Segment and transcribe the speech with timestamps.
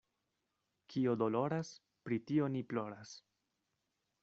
[0.93, 1.69] Kio doloras,
[2.09, 3.15] pri tio ni ploras.